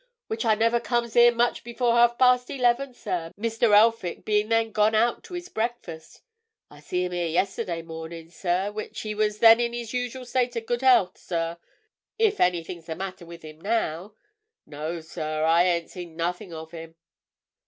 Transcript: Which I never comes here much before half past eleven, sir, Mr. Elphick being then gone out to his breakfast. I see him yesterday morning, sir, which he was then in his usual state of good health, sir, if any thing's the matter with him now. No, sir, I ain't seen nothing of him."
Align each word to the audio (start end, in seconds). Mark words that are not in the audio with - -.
Which 0.25 0.45
I 0.45 0.55
never 0.55 0.79
comes 0.79 1.13
here 1.13 1.31
much 1.31 1.63
before 1.63 1.93
half 1.93 2.17
past 2.17 2.49
eleven, 2.49 2.95
sir, 2.95 3.31
Mr. 3.39 3.71
Elphick 3.71 4.25
being 4.25 4.49
then 4.49 4.71
gone 4.71 4.95
out 4.95 5.23
to 5.25 5.35
his 5.35 5.47
breakfast. 5.47 6.23
I 6.71 6.79
see 6.79 7.05
him 7.05 7.13
yesterday 7.13 7.83
morning, 7.83 8.31
sir, 8.31 8.71
which 8.71 9.01
he 9.01 9.13
was 9.13 9.37
then 9.37 9.59
in 9.59 9.73
his 9.73 9.93
usual 9.93 10.25
state 10.25 10.55
of 10.55 10.65
good 10.65 10.81
health, 10.81 11.19
sir, 11.19 11.59
if 12.17 12.39
any 12.39 12.63
thing's 12.63 12.87
the 12.87 12.95
matter 12.95 13.27
with 13.27 13.43
him 13.43 13.61
now. 13.61 14.15
No, 14.65 15.01
sir, 15.01 15.43
I 15.43 15.65
ain't 15.65 15.91
seen 15.91 16.15
nothing 16.15 16.51
of 16.51 16.71
him." 16.71 16.95